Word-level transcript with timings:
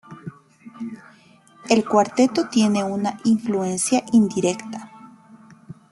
El 1.69 1.85
cuarteto 1.87 2.47
tiene 2.49 2.83
una 2.83 3.19
influencia 3.23 4.03
indirecta. 4.13 4.89